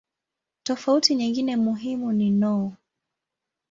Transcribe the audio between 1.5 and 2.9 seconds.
muhimu ni no.